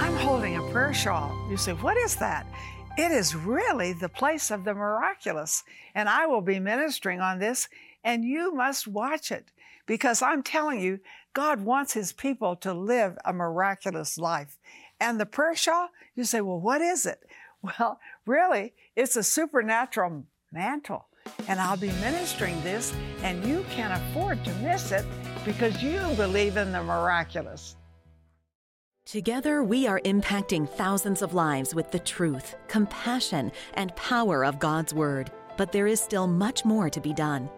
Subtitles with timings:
[0.00, 1.34] I'm holding a prayer shawl.
[1.50, 2.46] You say, What is that?
[2.96, 5.62] It is really the place of the miraculous.
[5.94, 7.68] And I will be ministering on this,
[8.04, 9.52] and you must watch it
[9.86, 11.00] because I'm telling you,
[11.32, 14.58] God wants His people to live a miraculous life.
[15.00, 17.20] And the prayer shawl, you say, Well, what is it?
[17.62, 21.08] Well, really, it's a supernatural mantle.
[21.46, 25.04] And I'll be ministering this, and you can't afford to miss it
[25.44, 27.76] because you believe in the miraculous.
[29.04, 34.94] Together, we are impacting thousands of lives with the truth, compassion, and power of God's
[34.94, 35.30] Word.
[35.56, 37.50] But there is still much more to be done.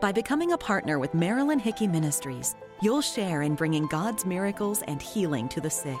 [0.00, 5.00] By becoming a partner with Marilyn Hickey Ministries, you'll share in bringing God's miracles and
[5.00, 6.00] healing to the sick,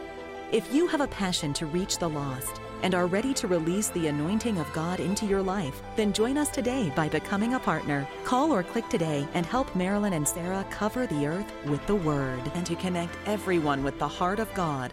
[0.51, 4.07] If you have a passion to reach the lost and are ready to release the
[4.07, 8.05] anointing of God into your life, then join us today by becoming a partner.
[8.25, 12.41] Call or click today and help Marilyn and Sarah cover the earth with the Word
[12.53, 14.91] and to connect everyone with the heart of God.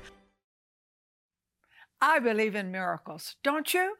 [2.01, 3.97] I believe in miracles, don't you?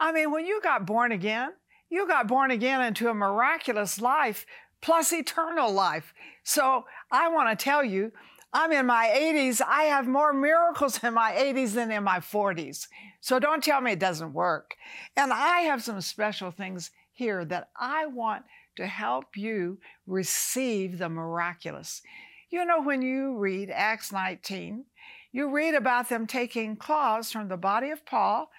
[0.00, 1.50] I mean, when you got born again,
[1.90, 4.46] you got born again into a miraculous life
[4.80, 6.14] plus eternal life.
[6.42, 8.12] So I want to tell you,
[8.52, 9.62] I'm in my 80s.
[9.66, 12.86] I have more miracles in my 80s than in my 40s.
[13.20, 14.76] So don't tell me it doesn't work.
[15.16, 18.44] And I have some special things here that I want
[18.76, 22.02] to help you receive the miraculous.
[22.50, 24.84] You know, when you read Acts 19,
[25.30, 28.50] you read about them taking claws from the body of Paul,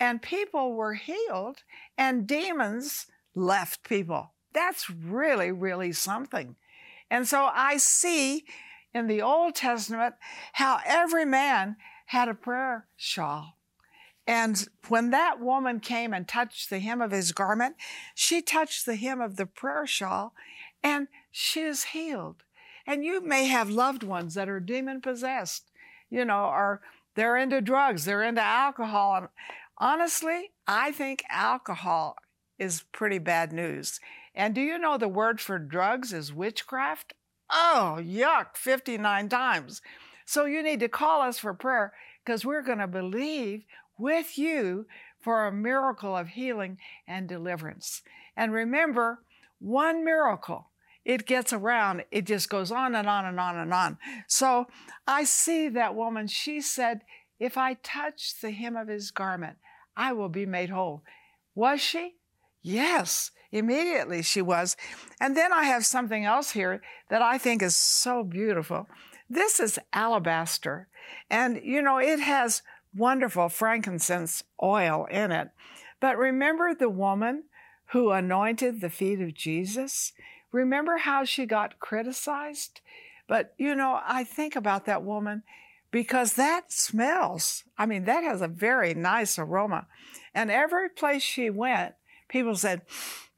[0.00, 1.62] and people were healed,
[1.96, 4.32] and demons left people.
[4.52, 6.56] That's really, really something.
[7.10, 8.44] And so I see
[8.96, 10.14] in the Old Testament
[10.54, 11.76] how every man
[12.06, 13.58] had a prayer shawl.
[14.26, 17.76] And when that woman came and touched the hem of his garment,
[18.14, 20.32] she touched the hem of the prayer shawl
[20.82, 22.42] and she is healed.
[22.86, 25.70] And you may have loved ones that are demon possessed,
[26.08, 26.80] you know, or
[27.14, 29.16] they're into drugs, they're into alcohol.
[29.16, 29.28] And
[29.78, 32.16] honestly, I think alcohol
[32.58, 34.00] is pretty bad news.
[34.34, 37.14] And do you know the word for drugs is witchcraft?
[37.50, 39.82] Oh, yuck, 59 times.
[40.24, 41.92] So you need to call us for prayer
[42.24, 43.64] because we're going to believe
[43.98, 44.86] with you
[45.20, 48.02] for a miracle of healing and deliverance.
[48.36, 49.20] And remember,
[49.58, 50.70] one miracle,
[51.04, 53.98] it gets around, it just goes on and on and on and on.
[54.26, 54.66] So
[55.06, 57.02] I see that woman, she said,
[57.38, 59.56] If I touch the hem of his garment,
[59.96, 61.02] I will be made whole.
[61.54, 62.16] Was she?
[62.66, 64.76] Yes, immediately she was.
[65.20, 68.88] And then I have something else here that I think is so beautiful.
[69.30, 70.88] This is alabaster.
[71.30, 72.62] And, you know, it has
[72.92, 75.50] wonderful frankincense oil in it.
[76.00, 77.44] But remember the woman
[77.92, 80.12] who anointed the feet of Jesus?
[80.50, 82.80] Remember how she got criticized?
[83.28, 85.44] But, you know, I think about that woman
[85.92, 87.62] because that smells.
[87.78, 89.86] I mean, that has a very nice aroma.
[90.34, 91.94] And every place she went,
[92.28, 92.82] people said,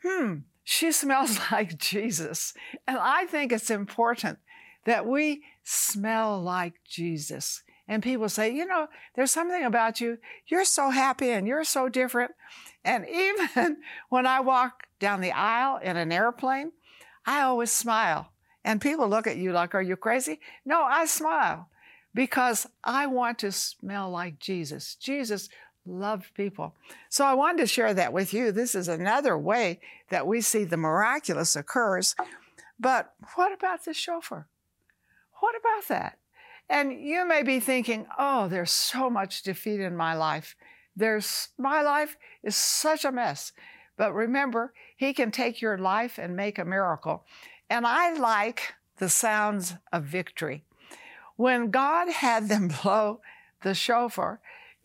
[0.03, 2.54] hmm, she smells like Jesus.
[2.87, 4.38] And I think it's important
[4.84, 7.62] that we smell like Jesus.
[7.87, 10.19] And people say, you know, there's something about you.
[10.47, 12.32] You're so happy and you're so different.
[12.84, 13.78] And even
[14.09, 16.72] when I walk down the aisle in an airplane,
[17.27, 18.32] I always smile.
[18.65, 20.41] And people look at you like, are you crazy?
[20.65, 21.69] No, I smile
[22.15, 24.94] because I want to smell like Jesus.
[24.97, 25.48] Jesus
[25.89, 26.75] loved people.
[27.09, 28.53] So I wanted to share that with you.
[28.53, 29.81] This is another way
[30.11, 32.15] that we see the miraculous occurs.
[32.79, 34.47] But what about the shofar?
[35.41, 36.19] What about that?
[36.69, 40.55] And you may be thinking, oh, there's so much defeat in my life.
[40.95, 43.53] There's my life is such a mess.
[43.97, 47.25] But remember, he can take your life and make a miracle.
[47.71, 50.65] And I like the sounds of victory.
[51.37, 53.21] When God had them blow
[53.63, 54.41] the shofar,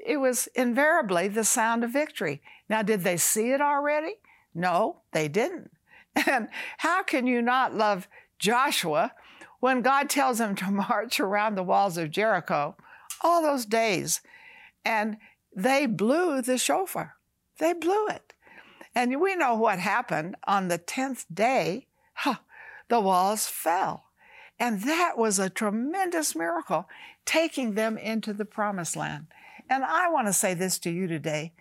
[0.05, 2.41] it was invariably the sound of victory.
[2.69, 4.15] Now, did they see it already?
[4.53, 5.71] No, they didn't.
[6.27, 8.07] And how can you not love
[8.37, 9.13] Joshua
[9.59, 12.75] when God tells him to march around the walls of Jericho
[13.21, 14.21] all those days?
[14.85, 15.17] And
[15.55, 17.15] they blew the shofar.
[17.57, 18.33] They blew it.
[18.93, 21.87] And we know what happened on the 10th day.
[22.13, 22.35] Huh,
[22.89, 24.05] the walls fell.
[24.59, 26.87] And that was a tremendous miracle,
[27.25, 29.27] taking them into the promised land.
[29.73, 31.51] And I want to say this to you today.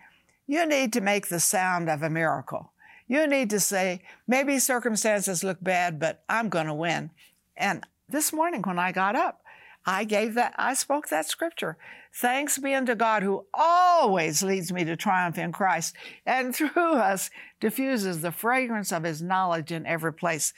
[0.45, 2.71] You need to make the sound of a miracle.
[3.07, 7.09] You need to say, maybe circumstances look bad, but I'm going to win.
[7.57, 9.41] And this morning when I got up,
[9.83, 11.75] I gave that, I spoke that scripture.
[12.13, 17.31] Thanks be unto God who always leads me to triumph in Christ and through us
[17.59, 20.53] diffuses the fragrance of his knowledge in every place.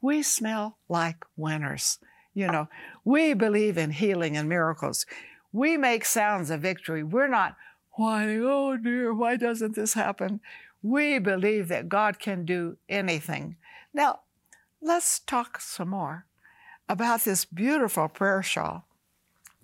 [0.00, 1.98] We smell like winners.
[2.32, 2.68] You know,
[3.04, 5.04] we believe in healing and miracles.
[5.52, 7.02] We make sounds of victory.
[7.02, 7.56] We're not
[7.92, 10.40] whining, oh dear, why doesn't this happen?
[10.82, 13.56] We believe that God can do anything.
[13.92, 14.20] Now,
[14.80, 16.26] let's talk some more
[16.88, 18.86] about this beautiful prayer shawl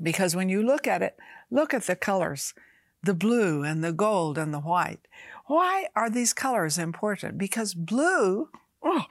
[0.00, 1.18] because when you look at it,
[1.50, 2.54] look at the colors
[3.02, 5.06] the blue and the gold and the white.
[5.46, 7.38] Why are these colors important?
[7.38, 8.48] Because blue
[8.82, 9.04] oh,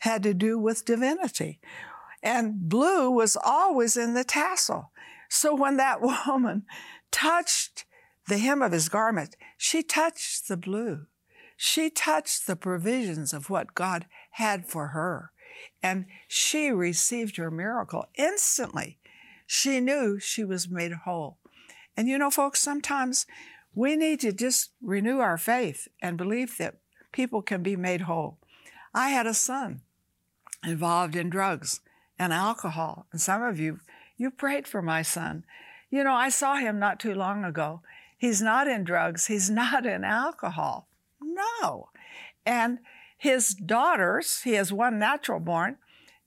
[0.00, 1.58] had to do with divinity.
[2.22, 4.90] And blue was always in the tassel.
[5.30, 6.64] So when that woman
[7.10, 7.86] touched
[8.28, 11.06] the hem of his garment, she touched the blue.
[11.56, 15.32] She touched the provisions of what God had for her
[15.82, 18.98] and she received her miracle instantly.
[19.46, 21.38] She knew she was made whole.
[21.96, 23.26] And you know, folks, sometimes
[23.74, 26.76] we need to just renew our faith and believe that
[27.12, 28.38] people can be made whole.
[28.94, 29.82] I had a son
[30.64, 31.80] involved in drugs
[32.18, 33.80] and alcohol, and some of you,
[34.20, 35.44] you prayed for my son.
[35.88, 37.80] You know, I saw him not too long ago.
[38.18, 40.88] He's not in drugs, he's not in alcohol.
[41.22, 41.88] No.
[42.44, 42.80] And
[43.16, 45.78] his daughters, he has one natural born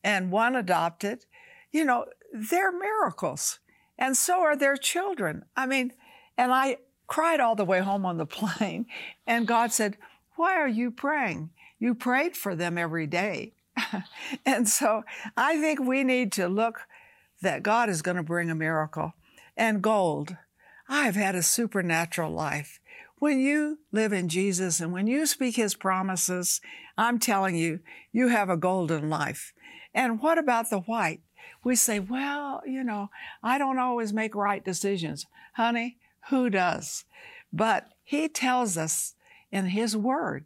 [0.03, 1.25] and one adopted,
[1.71, 3.59] you know, they're miracles.
[3.95, 5.45] And so are their children.
[5.55, 5.93] I mean,
[6.35, 8.87] and I cried all the way home on the plane,
[9.27, 9.97] and God said,
[10.35, 11.51] Why are you praying?
[11.77, 13.53] You prayed for them every day.
[14.45, 15.03] and so
[15.37, 16.87] I think we need to look
[17.43, 19.13] that God is going to bring a miracle.
[19.55, 20.35] And gold,
[20.89, 22.79] I've had a supernatural life.
[23.19, 26.59] When you live in Jesus and when you speak his promises,
[26.97, 27.79] I'm telling you,
[28.11, 29.53] you have a golden life.
[29.93, 31.21] And what about the white?
[31.63, 33.09] We say, well, you know,
[33.41, 35.25] I don't always make right decisions.
[35.53, 35.97] Honey,
[36.29, 37.05] who does?
[37.51, 39.15] But he tells us
[39.51, 40.45] in his word,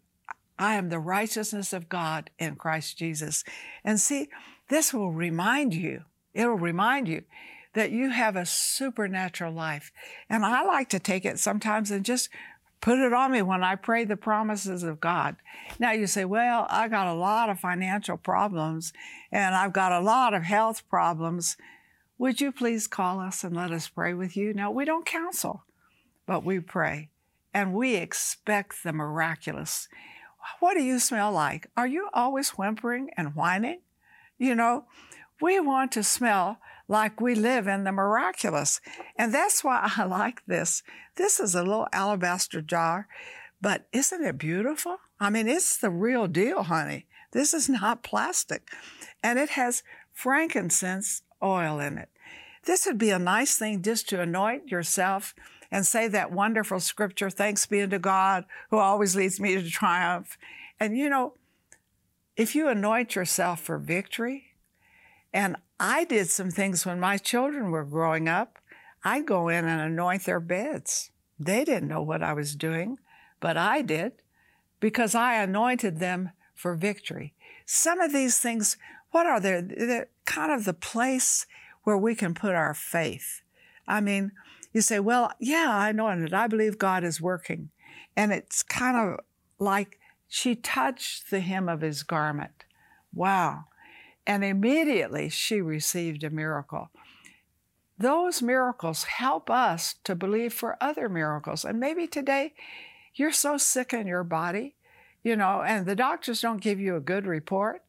[0.59, 3.43] I am the righteousness of God in Christ Jesus.
[3.83, 4.29] And see,
[4.69, 6.03] this will remind you,
[6.37, 7.23] it will remind you
[7.73, 9.91] that you have a supernatural life.
[10.29, 12.29] And I like to take it sometimes and just
[12.79, 15.37] put it on me when I pray the promises of God.
[15.79, 18.93] Now you say, well, I got a lot of financial problems
[19.31, 21.57] and I've got a lot of health problems.
[22.19, 24.53] Would you please call us and let us pray with you?
[24.53, 25.63] Now, we don't counsel,
[26.27, 27.09] but we pray
[27.51, 29.87] and we expect the miraculous.
[30.59, 31.67] What do you smell like?
[31.75, 33.81] Are you always whimpering and whining?
[34.37, 34.85] You know,
[35.41, 38.79] we want to smell like we live in the miraculous.
[39.17, 40.83] And that's why I like this.
[41.15, 43.07] This is a little alabaster jar,
[43.61, 44.97] but isn't it beautiful?
[45.19, 47.07] I mean, it's the real deal, honey.
[47.31, 48.69] This is not plastic.
[49.23, 52.09] And it has frankincense oil in it.
[52.65, 55.33] This would be a nice thing just to anoint yourself
[55.71, 60.37] and say that wonderful scripture, thanks be unto God who always leads me to triumph.
[60.79, 61.33] And you know,
[62.35, 64.46] if you anoint yourself for victory,
[65.33, 68.57] and I did some things when my children were growing up.
[69.03, 71.11] I'd go in and anoint their beds.
[71.39, 72.97] They didn't know what I was doing,
[73.39, 74.13] but I did
[74.79, 77.33] because I anointed them for victory.
[77.65, 78.77] Some of these things,
[79.11, 79.61] what are they?
[79.61, 81.45] They're kind of the place
[81.83, 83.41] where we can put our faith.
[83.87, 84.31] I mean,
[84.73, 86.33] you say, well, yeah, I know it.
[86.33, 87.69] I believe God is working.
[88.15, 89.19] And it's kind of
[89.59, 92.65] like she touched the hem of his garment.
[93.13, 93.65] Wow.
[94.27, 96.91] And immediately she received a miracle.
[97.97, 101.63] Those miracles help us to believe for other miracles.
[101.63, 102.53] And maybe today
[103.15, 104.75] you're so sick in your body,
[105.23, 107.83] you know, and the doctors don't give you a good report.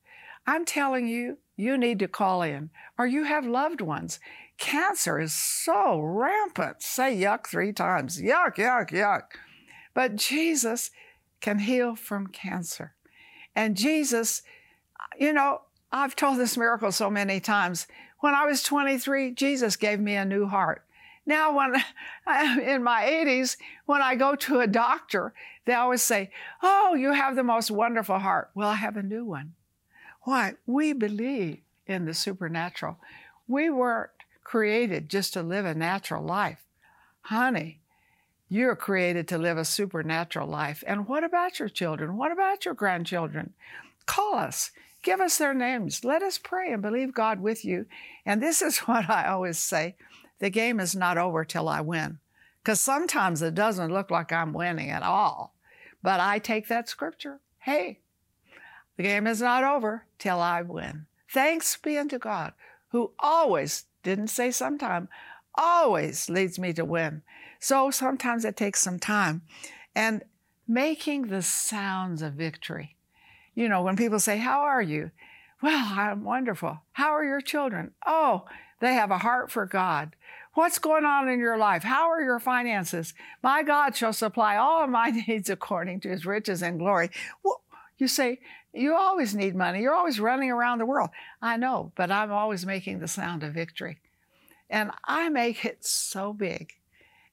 [0.47, 4.21] I'm telling you, you need to call in, or you have loved ones.
[4.59, 6.83] Cancer is so rampant.
[6.83, 8.23] Say yuck three times.
[8.23, 9.25] Yuck, yuck, yuck.
[9.93, 10.93] But Jesus
[11.41, 12.95] can heal from cancer.
[13.55, 14.43] And Jesus,
[15.19, 17.87] you know, I've told this miracle so many times.
[18.21, 20.85] When I was 23, Jesus gave me a new heart.
[21.25, 21.75] Now, when
[22.27, 25.33] I'm in my 80s, when I go to a doctor,
[25.67, 26.31] they always say,
[26.63, 28.51] Oh, you have the most wonderful heart.
[28.55, 29.55] Well, I have a new one.
[30.23, 30.55] Why?
[30.67, 32.99] We believe in the supernatural.
[33.47, 34.11] We weren't
[34.45, 36.65] created just to live a natural life.
[37.23, 37.81] Honey,
[38.49, 40.83] You're created to live a supernatural life.
[40.87, 42.17] And what about your children?
[42.17, 43.53] What about your grandchildren?
[44.07, 44.71] Call us.
[45.09, 46.05] Give us their names.
[46.05, 47.87] Let us pray and believe God with you.
[48.27, 49.97] And this is what I always say
[50.39, 52.19] the game is not over till I win.
[52.63, 55.55] Because sometimes it doesn't look like I'm winning at all.
[56.03, 57.41] But I take that scripture.
[57.61, 58.01] Hey,
[58.99, 61.07] the game is not over till I win.
[61.33, 62.53] Thanks be unto God,
[62.89, 65.09] who always, didn't say sometime,
[65.55, 67.23] always leads me to win.
[67.61, 69.41] So sometimes it takes some time.
[69.95, 70.23] And
[70.67, 72.98] making the sounds of victory.
[73.59, 75.11] You know, when people say, How are you?
[75.61, 76.79] Well, I'm wonderful.
[76.93, 77.91] How are your children?
[78.07, 78.45] Oh,
[78.81, 80.15] they have a heart for God.
[80.55, 81.83] What's going on in your life?
[81.83, 83.15] How are your finances?
[83.43, 87.11] My God shall supply all of my needs according to his riches and glory.
[87.43, 87.61] Well,
[87.97, 88.39] you say,
[88.73, 89.83] You always need money.
[89.83, 91.11] You're always running around the world.
[91.43, 93.99] I know, but I'm always making the sound of victory.
[94.71, 96.75] And I make it so big.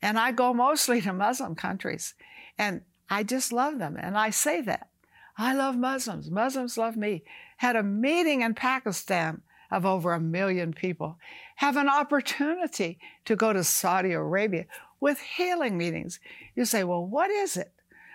[0.02, 2.16] And I go mostly to Muslim countries.
[2.58, 3.96] And I just love them.
[3.96, 4.90] And I say that.
[5.38, 6.32] I love Muslims.
[6.32, 7.24] Muslims love me.
[7.58, 11.18] Had a meeting in Pakistan of over a million people.
[11.58, 14.66] Have an opportunity to go to Saudi Arabia
[15.00, 16.20] with healing meetings.
[16.56, 17.72] You say, well, what is it?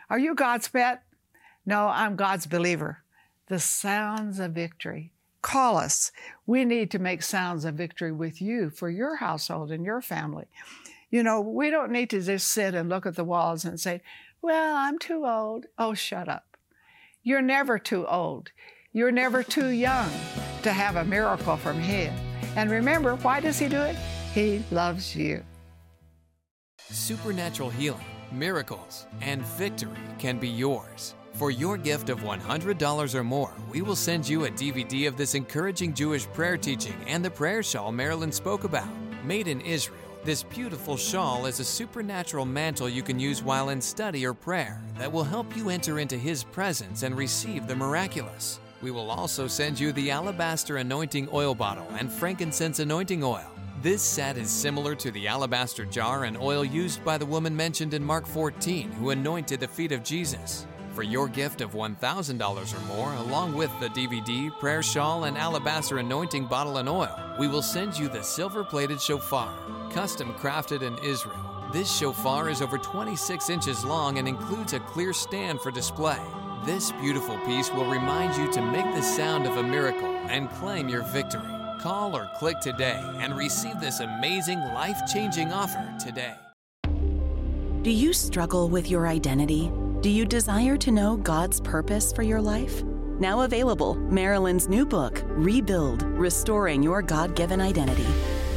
[0.08, 1.02] Are you God's pet?
[1.66, 3.02] No, I'm God's believer.
[3.48, 5.12] The sounds of victory.
[5.42, 6.12] Call us.
[6.46, 10.46] We need to make sounds of victory with you for your household and your family.
[11.10, 14.02] You know, we don't need to just sit and look at the walls and say,
[14.42, 15.66] well, I'm too old.
[15.78, 16.49] Oh, shut up.
[17.22, 18.50] You're never too old.
[18.94, 20.10] You're never too young
[20.62, 22.14] to have a miracle from Him.
[22.56, 23.96] And remember, why does He do it?
[24.32, 25.44] He loves you.
[26.88, 31.14] Supernatural healing, miracles, and victory can be yours.
[31.34, 35.34] For your gift of $100 or more, we will send you a DVD of this
[35.34, 38.88] encouraging Jewish prayer teaching and the prayer shawl Marilyn spoke about.
[39.24, 43.80] Made in Israel, this beautiful shawl is a supernatural mantle you can use while in
[43.80, 48.60] study or prayer that will help you enter into His presence and receive the miraculous.
[48.82, 53.50] We will also send you the alabaster anointing oil bottle and frankincense anointing oil.
[53.82, 57.94] This set is similar to the alabaster jar and oil used by the woman mentioned
[57.94, 60.66] in Mark 14 who anointed the feet of Jesus.
[60.92, 65.98] For your gift of $1,000 or more, along with the DVD, prayer shawl, and alabaster
[65.98, 69.54] anointing bottle and oil, we will send you the silver plated shofar,
[69.92, 71.38] custom crafted in Israel.
[71.72, 76.20] This shofar is over 26 inches long and includes a clear stand for display.
[76.66, 80.88] This beautiful piece will remind you to make the sound of a miracle and claim
[80.88, 81.48] your victory.
[81.80, 86.34] Call or click today and receive this amazing life changing offer today.
[87.82, 89.70] Do you struggle with your identity?
[90.00, 92.82] Do you desire to know God's purpose for your life?
[93.18, 98.06] Now available, Marilyn's new book, Rebuild Restoring Your God Given Identity.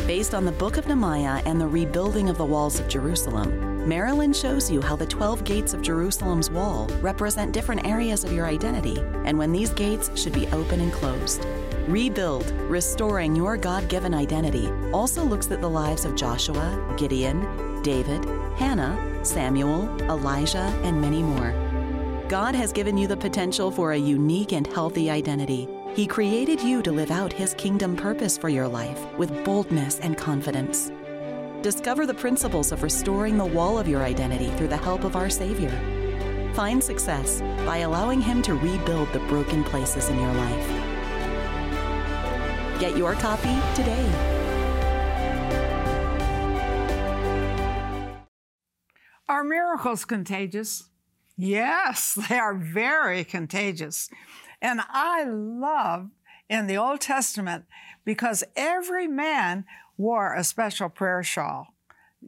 [0.07, 4.31] Based on the book of Nehemiah and the rebuilding of the walls of Jerusalem, Marilyn
[4.31, 8.97] shows you how the 12 gates of Jerusalem's wall represent different areas of your identity
[9.25, 11.45] and when these gates should be open and closed.
[11.89, 18.25] Rebuild Restoring Your God Given Identity also looks at the lives of Joshua, Gideon, David,
[18.57, 21.53] Hannah, Samuel, Elijah, and many more.
[22.29, 25.67] God has given you the potential for a unique and healthy identity.
[25.95, 30.17] He created you to live out His kingdom purpose for your life with boldness and
[30.17, 30.91] confidence.
[31.61, 35.29] Discover the principles of restoring the wall of your identity through the help of our
[35.29, 35.71] Savior.
[36.53, 40.67] Find success by allowing Him to rebuild the broken places in your life.
[42.79, 44.32] Get your copy today.
[49.43, 50.85] Are miracles contagious?
[51.35, 54.09] Yes, they are very contagious.
[54.61, 56.11] And I love
[56.47, 57.65] in the Old Testament
[58.05, 59.65] because every man
[59.97, 61.73] wore a special prayer shawl.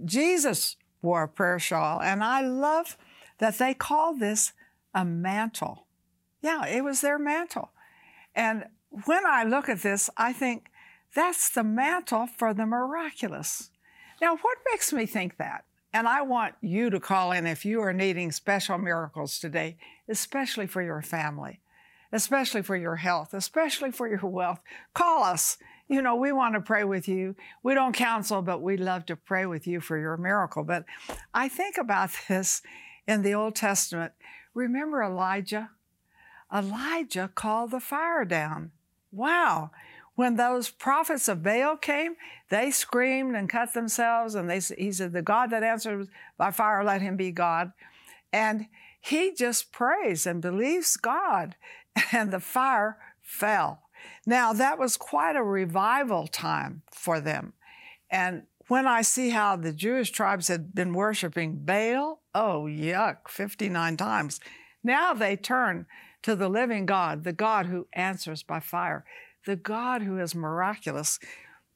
[0.03, 2.98] Jesus wore a prayer shawl, and I love
[3.38, 4.51] that they call this
[4.93, 5.86] a mantle.
[6.41, 7.69] Yeah, it was their mantle.
[8.36, 8.65] And
[9.05, 10.69] when I look at this, I think
[11.15, 13.72] that's the mantle for the miraculous.
[14.22, 15.63] Now, what makes me think that?
[15.95, 19.77] And I want you to call in if you are needing special miracles today,
[20.09, 21.61] especially for your family,
[22.11, 24.59] especially for your health, especially for your wealth.
[24.93, 25.57] Call us.
[25.87, 27.37] You know, we want to pray with you.
[27.63, 30.65] We don't counsel, but we love to pray with you for your miracle.
[30.65, 30.83] But
[31.33, 32.61] I think about this
[33.07, 34.11] in the Old Testament.
[34.53, 35.69] Remember Elijah?
[36.53, 38.71] Elijah called the fire down.
[39.13, 39.71] Wow.
[40.15, 42.15] When those prophets of Baal came,
[42.50, 46.07] they screamed and cut themselves, and they, he said, The God that answers
[46.38, 47.74] by fire, let him be God.
[48.31, 48.67] And
[49.00, 51.55] he just prays and believes God,
[52.12, 53.81] and the fire fell.
[54.25, 57.53] Now, that was quite a revival time for them.
[58.10, 63.98] And when I see how the Jewish tribes had been worshiping Baal, oh, yuck, 59
[63.98, 64.39] times.
[64.84, 65.86] Now they turn
[66.24, 69.05] to the living God, the God who answers by fire,
[69.45, 71.19] the God who is miraculous.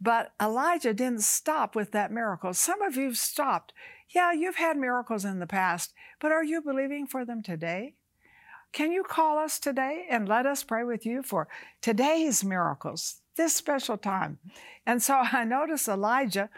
[0.02, 2.54] But Elijah didn't stop with that miracle.
[2.54, 3.74] Some of you've stopped.
[4.14, 7.94] Yeah, you've had miracles in the past, but are you believing for them today?
[8.72, 11.48] Can you call us today and let us pray with you for
[11.82, 14.40] today's miracles, this special time?
[14.86, 16.50] And so I notice Elijah,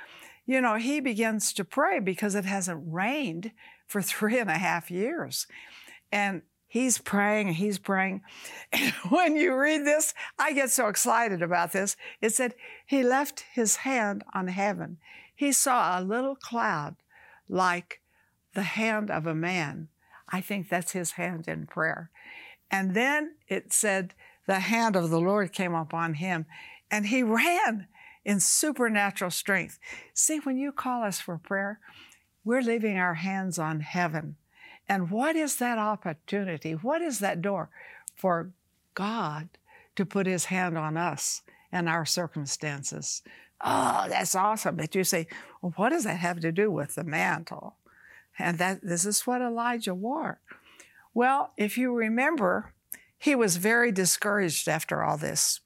[0.45, 3.51] you know, he begins to pray because it hasn't rained
[3.87, 5.47] for three and a half years.
[6.11, 6.41] And
[6.71, 8.21] he's praying and he's praying.
[8.71, 11.97] And when you read this, I get so excited about this.
[12.21, 14.97] It said, He left his hand on heaven.
[15.35, 16.95] He saw a little cloud
[17.49, 18.01] like
[18.53, 19.89] the hand of a man.
[20.29, 22.09] I think that's his hand in prayer.
[22.69, 24.13] And then it said,
[24.47, 26.45] the hand of the Lord came upon him,
[26.89, 27.87] and he ran
[28.25, 29.79] in supernatural strength.
[30.13, 31.79] See, when you call us for prayer,
[32.43, 34.35] we're leaving our hands on heaven.
[34.91, 36.73] And what is that opportunity?
[36.73, 37.69] What is that door
[38.13, 38.51] for
[38.93, 39.47] God
[39.95, 43.21] to put his hand on us and our circumstances?
[43.61, 44.75] Oh, that's awesome.
[44.75, 45.27] But you say,
[45.61, 47.77] well, what does that have to do with the mantle?
[48.37, 50.41] And that this is what Elijah wore.
[51.13, 52.73] Well, if you remember,
[53.17, 55.61] he was very discouraged after all this.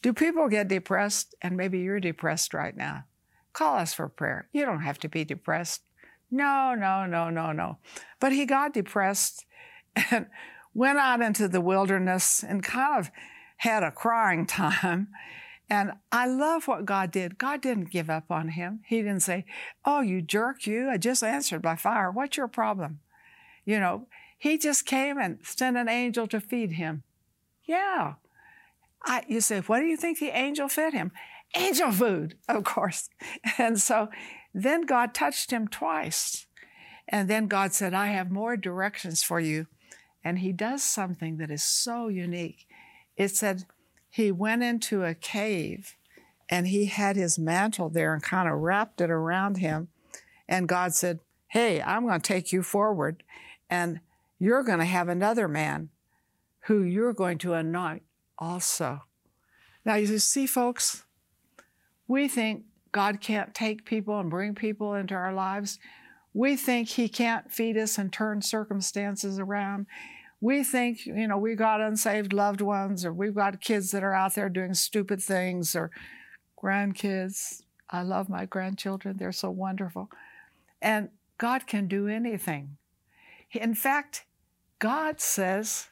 [0.00, 1.34] Do people get depressed?
[1.42, 3.04] And maybe you're depressed right now.
[3.52, 4.48] Call us for prayer.
[4.54, 5.82] You don't have to be depressed.
[6.30, 7.78] No, no, no, no, no.
[8.20, 9.44] But he got depressed
[10.10, 10.26] and
[10.74, 13.10] went out into the wilderness and kind of
[13.58, 15.08] had a crying time.
[15.68, 17.38] And I love what God did.
[17.38, 18.80] God didn't give up on him.
[18.86, 19.44] He didn't say,
[19.84, 20.88] Oh, you jerk, you.
[20.90, 22.10] I just answered by fire.
[22.10, 22.98] What's your problem?
[23.64, 27.04] You know, he just came and sent an angel to feed him.
[27.64, 28.14] Yeah.
[29.04, 31.12] I, you say, what do you think the angel fed him?
[31.54, 33.08] Angel food, of course.
[33.58, 34.08] And so
[34.52, 36.46] then God touched him twice.
[37.08, 39.66] And then God said, I have more directions for you.
[40.22, 42.66] And he does something that is so unique.
[43.16, 43.64] It said
[44.10, 45.96] he went into a cave
[46.48, 49.88] and he had his mantle there and kind of wrapped it around him.
[50.48, 53.22] And God said, Hey, I'm going to take you forward
[53.68, 54.00] and
[54.38, 55.90] you're going to have another man
[56.64, 58.02] who you're going to anoint
[58.38, 59.02] also.
[59.84, 61.04] Now, you see, folks,
[62.06, 65.78] we think God can't take people and bring people into our lives.
[66.32, 69.86] We think He can't feed us and turn circumstances around.
[70.40, 74.14] We think, you know, we've got unsaved loved ones, or we've got kids that are
[74.14, 75.90] out there doing stupid things, or
[76.62, 77.62] grandkids.
[77.90, 80.10] I love my grandchildren, they're so wonderful.
[80.80, 82.76] And God can do anything.
[83.52, 84.24] In fact,
[84.78, 85.88] God says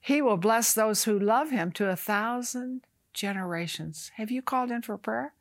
[0.00, 2.82] He will bless those who love Him to a thousand
[3.14, 4.10] generations.
[4.16, 5.32] Have you called in for prayer?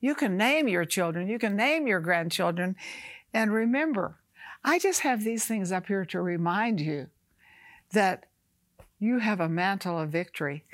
[0.00, 2.76] You can name your children, you can name your grandchildren.
[3.32, 4.16] And remember,
[4.64, 7.08] I just have these things up here to remind you
[7.92, 8.26] that
[8.98, 10.64] you have a mantle of victory.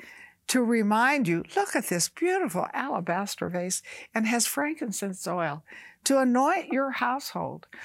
[0.47, 3.81] To remind you, look at this beautiful alabaster vase
[4.13, 5.63] and has frankincense oil
[6.05, 7.67] to anoint your household.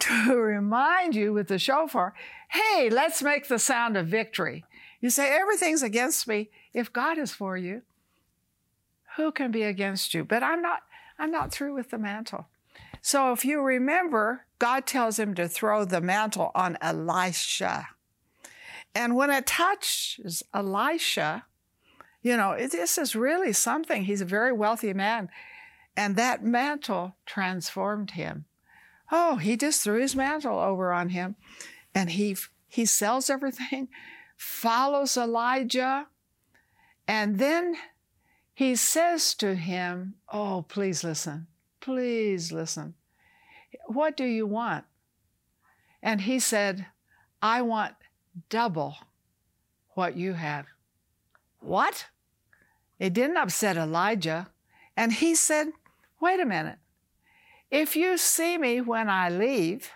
[0.00, 2.12] To remind you with the shofar,
[2.50, 4.66] hey, let's make the sound of victory.
[5.00, 6.50] You say, everything's against me.
[6.74, 7.82] If God is for you,
[9.16, 10.24] who can be against you?
[10.24, 10.82] But I'm not,
[11.18, 12.48] I'm not through with the mantle.
[13.00, 17.88] So if you remember, God tells him to throw the mantle on Elisha.
[18.94, 21.44] And when it touches Elisha,
[22.22, 24.04] you know, this is really something.
[24.04, 25.28] He's a very wealthy man.
[25.96, 28.46] And that mantle transformed him.
[29.12, 31.36] Oh, he just threw his mantle over on him
[31.94, 33.88] and he, he sells everything,
[34.36, 36.06] follows Elijah,
[37.06, 37.76] and then
[38.54, 41.48] he says to him, Oh, please listen,
[41.80, 42.94] please listen.
[43.86, 44.84] What do you want?
[46.02, 46.86] And he said,
[47.42, 47.94] I want
[48.48, 48.96] double
[49.90, 50.66] what you have.
[51.58, 52.06] What?
[52.98, 54.48] It didn't upset Elijah.
[54.96, 55.68] And he said,
[56.20, 56.78] Wait a minute.
[57.70, 59.90] If you see me when I leave,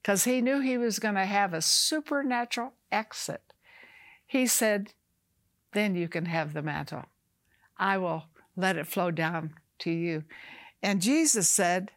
[0.00, 3.52] because he knew he was going to have a supernatural exit,
[4.26, 4.92] he said,
[5.72, 7.06] Then you can have the mantle.
[7.76, 8.24] I will
[8.56, 10.24] let it flow down to you.
[10.82, 11.90] And Jesus said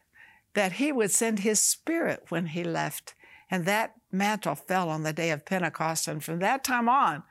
[0.54, 3.14] that he would send his spirit when he left.
[3.50, 6.08] And that mantle fell on the day of Pentecost.
[6.08, 7.22] And from that time on,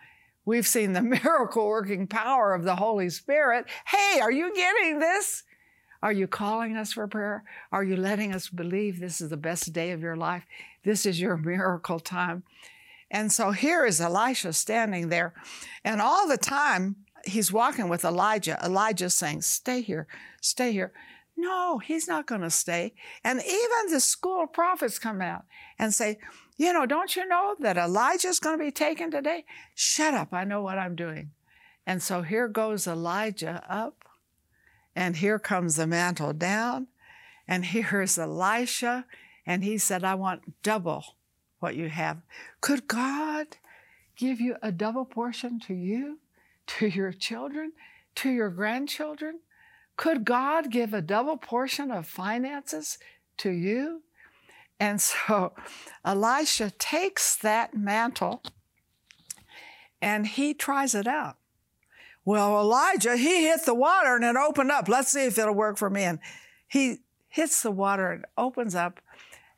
[0.46, 3.66] we've seen the miracle working power of the Holy Spirit.
[3.86, 5.44] Hey, are you getting this?
[6.02, 7.44] Are you calling us for prayer?
[7.72, 10.44] Are you letting us believe this is the best day of your life?
[10.84, 12.44] This is your miracle time.
[13.10, 15.34] And so here is Elisha standing there.
[15.84, 18.60] And all the time, he's walking with Elijah.
[18.64, 20.08] Elijah's saying, Stay here,
[20.42, 20.92] stay here.
[21.36, 22.94] No, he's not going to stay.
[23.24, 25.46] And even the school prophets come out
[25.78, 26.18] and say,
[26.58, 29.46] You know, don't you know that Elijah's going to be taken today?
[29.76, 31.32] Shut up, I know what I'm doing.
[31.86, 34.04] And so here goes Elijah up,
[34.96, 36.88] and here comes the mantle down,
[37.48, 39.06] and here's Elisha,
[39.46, 41.04] and he said, I want double
[41.60, 42.22] what you have.
[42.62, 43.58] Could God
[44.18, 46.20] give you a double portion to you,
[46.68, 47.74] to your children,
[48.16, 49.40] to your grandchildren?
[49.96, 52.98] Could God give a double portion of finances
[53.38, 54.04] to you?
[54.80, 55.54] And so
[56.06, 58.44] Elisha takes that mantle
[60.02, 61.38] and he tries it out.
[62.24, 64.88] Well, Elijah, he hit the water and it opened up.
[64.90, 66.04] Let's see if it'll work for me.
[66.04, 66.20] And
[66.68, 66.98] he
[67.30, 69.00] hits the water and opens up.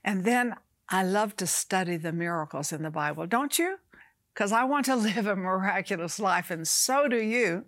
[0.03, 0.55] And then
[0.87, 3.79] I love to study the miracles in the Bible, don't you?
[4.39, 7.65] Because I want to live a miraculous life, and so do you.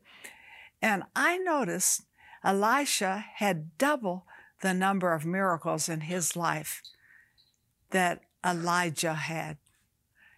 [0.81, 2.03] And I noticed
[2.45, 4.25] Elisha had double
[4.61, 6.81] the number of miracles in his life
[7.89, 9.57] that Elijah had.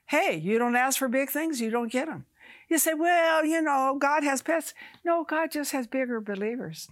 [0.08, 2.26] Hey, you don't ask for big things, you don't get them.
[2.67, 4.74] You say, well, you know, God has pets.
[5.06, 6.89] No, God just has bigger believers.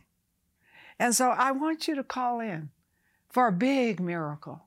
[0.99, 2.69] And so I want you to call in
[3.31, 4.61] for a big miracle.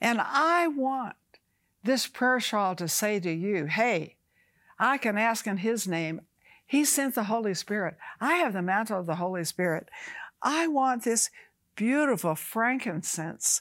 [0.00, 1.16] And I want
[1.84, 4.16] this prayer shawl to say to you, hey,
[4.78, 6.22] I can ask in His name
[6.72, 7.98] he sent the Holy Spirit.
[8.18, 9.90] I have the mantle of the Holy Spirit.
[10.40, 11.28] I want this
[11.76, 13.60] beautiful frankincense,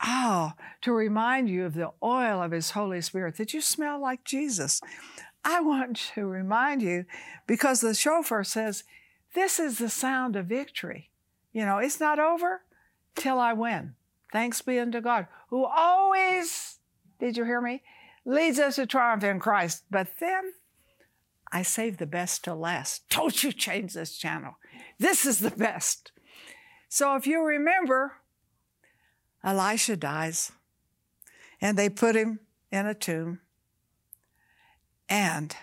[0.00, 4.22] oh, to remind you of the oil of His Holy Spirit, that you smell like
[4.22, 4.80] Jesus.
[5.44, 7.06] I want to remind you
[7.48, 8.84] because the shofar says,
[9.34, 11.10] This is the sound of victory.
[11.52, 12.62] You know, it's not over
[13.16, 13.96] till I win.
[14.32, 16.78] Thanks be unto God, who always,
[17.24, 17.82] did you hear me?
[18.26, 19.84] Leads us to triumph in Christ.
[19.90, 20.52] But then
[21.50, 23.04] I save the best to last.
[23.10, 24.56] Don't you change this channel.
[24.98, 26.12] This is the best.
[26.88, 28.12] So if you remember,
[29.42, 30.52] Elisha dies,
[31.60, 33.40] and they put him in a tomb,
[35.08, 35.56] and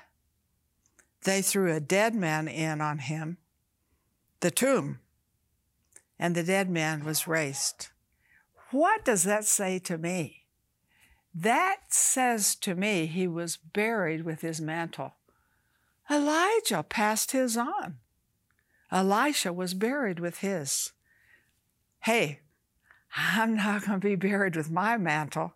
[1.23, 3.37] they threw a dead man in on him,
[4.39, 4.99] the tomb,
[6.19, 7.89] and the dead man was raised.
[8.71, 10.40] What does that say to me?
[11.33, 15.13] That says to me he was buried with his mantle.
[16.09, 17.97] Elijah passed his on.
[18.91, 20.91] Elisha was buried with his.
[22.01, 22.39] Hey,
[23.15, 25.53] I'm not going to be buried with my mantle.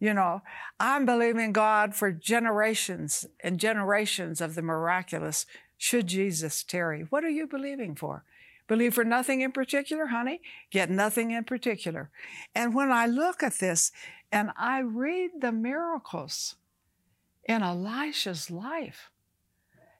[0.00, 0.42] You know,
[0.80, 5.46] I'm believing God for generations and generations of the miraculous
[5.78, 7.06] should Jesus tarry.
[7.10, 8.24] What are you believing for?
[8.66, 10.40] Believe for nothing in particular, honey?
[10.70, 12.10] Get nothing in particular.
[12.54, 13.92] And when I look at this
[14.32, 16.56] and I read the miracles
[17.44, 19.10] in Elisha's life,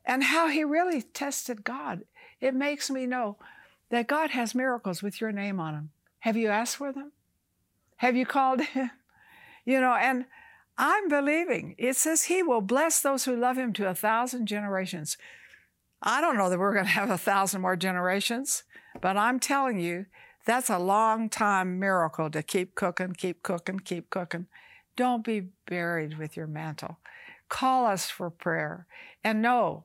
[0.05, 2.05] and how he really tested God.
[2.40, 3.37] It makes me know
[3.90, 5.90] that God has miracles with your name on them.
[6.21, 7.12] Have you asked for them?
[7.97, 8.90] Have you called him?
[9.64, 10.25] You know, and
[10.79, 11.75] I'm believing.
[11.79, 15.16] It says he will bless those who love him to a thousand generations.
[16.01, 18.64] I don't know that we're going to have a thousand more generations,
[19.01, 20.07] but I'm telling you,
[20.44, 24.46] that's a long time miracle to keep cooking, keep cooking, keep cooking.
[24.96, 26.98] Don't be buried with your mantle.
[27.48, 28.87] Call us for prayer
[29.22, 29.85] and know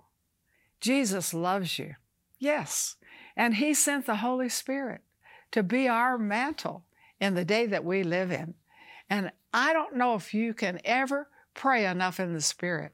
[0.80, 1.96] Jesus loves you.
[2.40, 2.96] Yes.
[3.36, 5.02] And He sent the Holy Spirit
[5.52, 6.84] to be our mantle
[7.20, 8.56] in the day that we live in.
[9.10, 12.94] And I don't know if you can ever pray enough in the Spirit.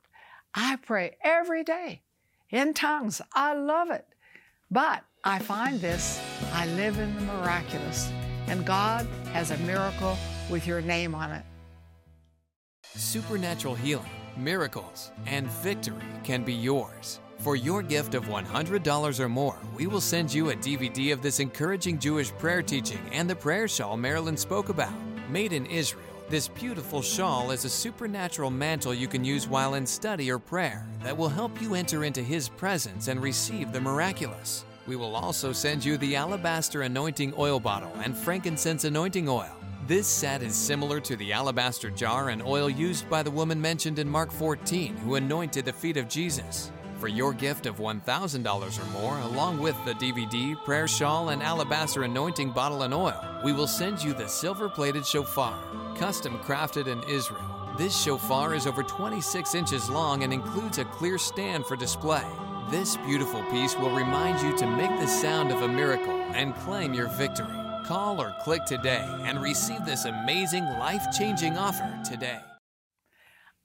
[0.54, 2.02] I pray every day
[2.50, 3.22] in tongues.
[3.34, 4.08] I love it.
[4.70, 6.20] But I find this
[6.64, 8.10] I live in the miraculous,
[8.48, 10.18] and God has a miracle
[10.50, 11.44] with your name on it.
[12.96, 17.20] Supernatural healing, miracles, and victory can be yours.
[17.40, 21.42] For your gift of $100 or more, we will send you a DVD of this
[21.42, 24.94] encouraging Jewish prayer teaching and the prayer shawl Marilyn spoke about.
[25.30, 29.86] Made in Israel, this beautiful shawl is a supernatural mantle you can use while in
[29.86, 34.64] study or prayer that will help you enter into His presence and receive the miraculous.
[34.86, 39.56] We will also send you the alabaster anointing oil bottle and frankincense anointing oil.
[39.88, 44.00] This set is similar to the alabaster jar and oil used by the woman mentioned
[44.00, 46.72] in Mark 14 who anointed the feet of Jesus.
[47.00, 52.04] For your gift of $1,000 or more, along with the DVD, prayer shawl, and alabaster
[52.04, 55.62] anointing bottle and oil, we will send you the silver plated shofar,
[55.98, 57.76] custom crafted in Israel.
[57.78, 62.24] This shofar is over 26 inches long and includes a clear stand for display.
[62.70, 66.94] This beautiful piece will remind you to make the sound of a miracle and claim
[66.94, 67.54] your victory.
[67.86, 72.40] Call or click today and receive this amazing, life changing offer today.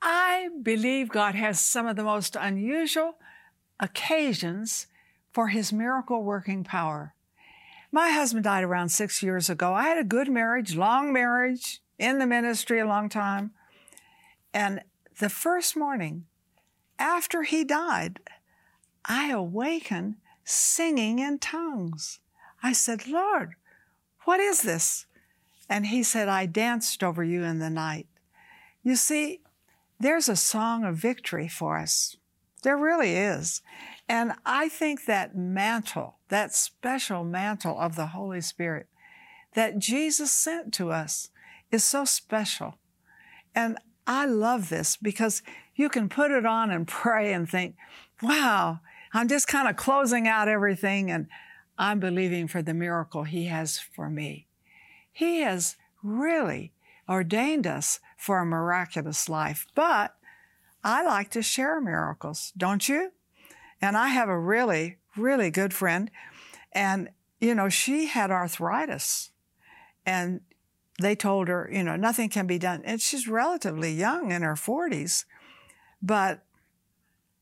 [0.02, 3.14] I believe God has some of the most unusual
[3.80, 4.86] occasions
[5.32, 7.14] for His miracle working power.
[7.90, 9.74] My husband died around six years ago.
[9.74, 13.52] I had a good marriage, long marriage, in the ministry a long time.
[14.52, 14.82] And
[15.18, 16.26] the first morning
[16.98, 18.20] after he died,
[19.08, 22.20] I awakened singing in tongues.
[22.62, 23.54] I said, Lord,
[24.24, 25.06] what is this?
[25.68, 28.06] And he said, I danced over you in the night.
[28.82, 29.40] You see,
[29.98, 32.16] there's a song of victory for us.
[32.62, 33.62] There really is.
[34.08, 38.88] And I think that mantle, that special mantle of the Holy Spirit
[39.54, 41.30] that Jesus sent to us
[41.70, 42.76] is so special.
[43.54, 45.42] And I love this because
[45.74, 47.76] you can put it on and pray and think,
[48.22, 48.80] wow,
[49.12, 51.26] I'm just kind of closing out everything and
[51.78, 54.46] I'm believing for the miracle He has for me.
[55.12, 56.72] He has really
[57.08, 60.14] ordained us for a miraculous life, but
[60.84, 63.12] I like to share miracles, don't you?
[63.80, 66.10] And I have a really, really good friend,
[66.72, 69.30] and you know, she had arthritis,
[70.04, 70.40] and
[71.00, 72.82] they told her, you know, nothing can be done.
[72.84, 75.24] And she's relatively young in her 40s.
[76.02, 76.42] But,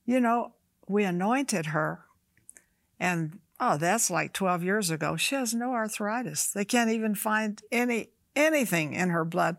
[0.05, 0.52] you know,
[0.88, 2.01] we anointed her.
[2.99, 5.16] And, oh, that's like 12 years ago.
[5.16, 6.51] She has no arthritis.
[6.51, 9.57] They can't even find any anything in her blood.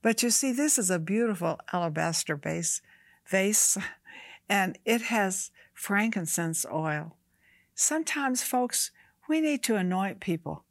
[0.00, 2.80] But you see, this is a beautiful alabaster base
[3.28, 3.76] vase,
[4.48, 7.16] and it has frankincense oil.
[7.74, 8.92] Sometimes, folks,
[9.28, 10.62] we need to anoint people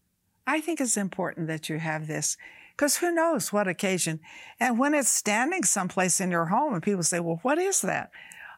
[0.48, 2.38] I think it's important that you have this
[2.76, 4.19] because who knows what occasion.
[4.60, 8.12] And when it's standing someplace in your home and people say, well, what is that?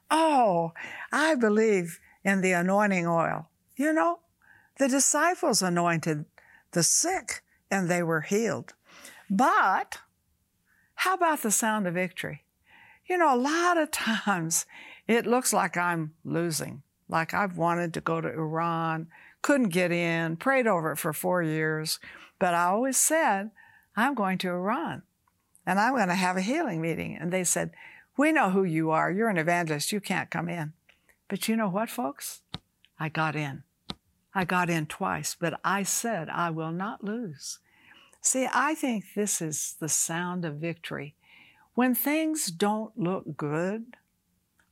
[0.10, 0.74] Oh,
[1.12, 3.50] I believe in the anointing oil.
[3.76, 4.20] You know,
[4.78, 6.26] the disciples anointed
[6.72, 8.74] the sick and they were healed.
[9.30, 10.00] But
[10.96, 12.44] how about the sound of victory?
[13.08, 14.66] You know, a lot of times
[15.08, 19.08] it looks like I'm losing, like I've wanted to go to Iran,
[19.42, 22.00] couldn't get in, prayed over it for four years.
[22.40, 23.52] But I always said,
[23.96, 25.04] I'm going to Iran
[25.66, 27.18] and I'm going to have a healing meeting.
[27.20, 27.72] And they said,
[28.18, 29.12] We know who you are.
[29.12, 29.92] You're an evangelist.
[29.92, 30.74] You can't come in.
[31.28, 32.42] But you know what, folks?
[33.00, 33.64] I got in.
[34.34, 37.60] I got in twice, but I said, I will not lose.
[38.22, 41.16] See, I think this is the sound of victory.
[41.76, 43.96] When things don't look good,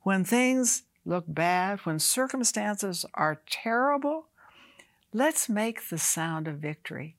[0.01, 4.25] when things look bad, when circumstances are terrible,
[5.17, 7.15] Let's make the sound of victory.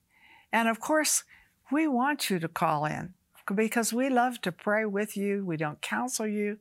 [0.53, 1.23] And of course,
[1.71, 3.15] we want you to call in
[3.53, 5.45] because we love to pray with you.
[5.45, 6.57] We don't counsel you,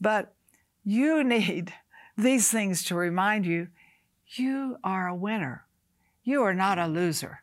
[0.00, 0.34] but
[0.84, 1.74] you need
[2.16, 3.68] these things to remind you
[4.26, 5.64] you are a winner.
[6.22, 7.42] You are not a loser.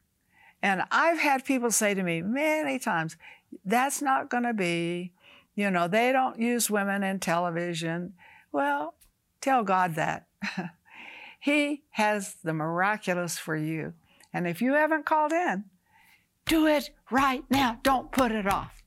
[0.61, 3.17] And I've had people say to me many times,
[3.63, 5.11] that's not going to be,
[5.55, 8.13] you know, they don't use women in television.
[8.51, 8.95] Well,
[9.41, 10.27] tell God that.
[11.45, 13.93] He has the miraculous for you.
[14.33, 15.65] And if you haven't called in,
[16.45, 17.79] do it right now.
[17.81, 18.83] Don't put it off.